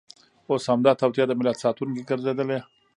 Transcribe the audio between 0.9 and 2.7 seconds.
توطیه د ملت ساتونکې ګرځېدلې.